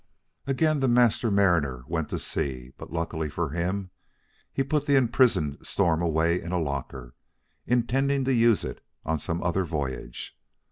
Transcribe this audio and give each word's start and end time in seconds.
Again 0.47 0.79
the 0.79 0.87
Master 0.87 1.29
Mariner 1.29 1.83
went 1.87 2.09
to 2.09 2.17
sea; 2.17 2.71
but 2.79 2.91
luckily 2.91 3.29
for 3.29 3.51
him, 3.51 3.91
he 4.51 4.63
put 4.63 4.87
the 4.87 4.95
imprisoned 4.95 5.59
storm 5.61 6.01
away 6.01 6.41
in 6.41 6.51
a 6.51 6.59
locker, 6.59 7.13
intending 7.67 8.25
to 8.25 8.33
use 8.33 8.63
it 8.63 8.81
on 9.05 9.19
some 9.19 9.43
other 9.43 9.63
voyage. 9.63 10.35